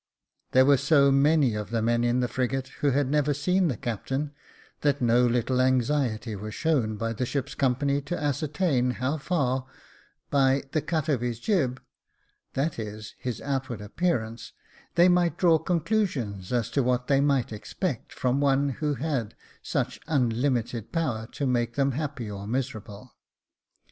There 0.53 0.65
were 0.65 0.77
so 0.77 1.11
many 1.11 1.53
of 1.53 1.69
the 1.69 1.83
men 1.83 2.03
in 2.03 2.21
the 2.21 2.27
frigate 2.27 2.69
who 2.79 2.89
had 2.89 3.07
never 3.11 3.35
seen 3.35 3.67
the 3.67 3.77
captain, 3.77 4.33
that 4.79 4.99
no 4.99 5.27
little 5.27 5.61
anxiety 5.61 6.35
was 6.35 6.55
shown 6.55 6.97
by 6.97 7.13
the 7.13 7.23
ship's 7.23 7.53
company 7.53 8.01
to 8.01 8.19
ascertain 8.19 8.89
how 8.97 9.17
far, 9.17 9.67
by 10.31 10.63
the" 10.71 10.81
cut 10.91 11.07
of 11.07 11.21
his 11.21 11.39
jib,''^ 11.39 11.77
that 12.53 12.79
is, 12.79 13.13
his 13.19 13.41
outward 13.41 13.79
appearance, 13.79 14.53
they 14.95 15.07
might 15.07 15.37
draw 15.37 15.59
conclusions 15.59 16.51
as 16.51 16.71
to 16.71 16.81
what 16.81 17.05
they 17.05 17.21
might 17.21 17.53
expect 17.53 18.11
from 18.11 18.41
one 18.41 18.69
who 18.69 18.95
had 18.95 19.35
such 19.61 19.99
unlimited 20.07 20.91
power 20.91 21.27
to 21.33 21.45
make 21.45 21.75
them 21.75 21.91
happy 21.91 22.27
or 22.27 22.47
miserable. 22.47 23.13